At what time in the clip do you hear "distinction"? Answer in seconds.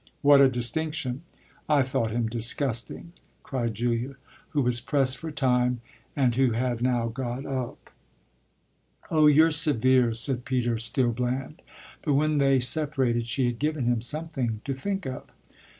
0.49-1.21